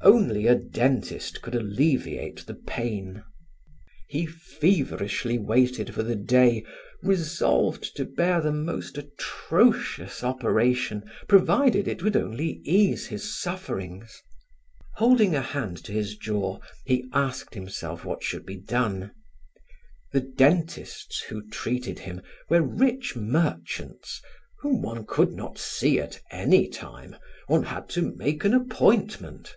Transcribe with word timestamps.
Only 0.00 0.46
a 0.46 0.54
dentist 0.54 1.42
could 1.42 1.56
alleviate 1.56 2.46
the 2.46 2.54
pain. 2.54 3.24
He 4.06 4.26
feverishly 4.26 5.38
waited 5.38 5.92
for 5.92 6.04
the 6.04 6.14
day, 6.16 6.64
resolved 7.02 7.94
to 7.96 8.04
bear 8.04 8.40
the 8.40 8.52
most 8.52 8.96
atrocious 8.96 10.22
operation 10.22 11.02
provided 11.26 11.88
it 11.88 12.02
would 12.04 12.16
only 12.16 12.62
ease 12.64 13.08
his 13.08 13.38
sufferings. 13.42 14.22
Holding 14.94 15.34
a 15.34 15.42
hand 15.42 15.82
to 15.84 15.92
his 15.92 16.16
jaw, 16.16 16.60
he 16.86 17.10
asked 17.12 17.52
himself 17.54 18.04
what 18.04 18.22
should 18.22 18.46
be 18.46 18.56
done. 18.56 19.10
The 20.12 20.20
dentists 20.22 21.22
who 21.22 21.46
treated 21.50 21.98
him 21.98 22.22
were 22.48 22.62
rich 22.62 23.16
merchants 23.16 24.22
whom 24.60 24.80
one 24.80 25.04
could 25.04 25.32
not 25.32 25.58
see 25.58 25.98
at 25.98 26.20
any 26.30 26.68
time; 26.68 27.16
one 27.48 27.64
had 27.64 27.88
to 27.90 28.12
make 28.14 28.44
an 28.44 28.54
appointment. 28.54 29.56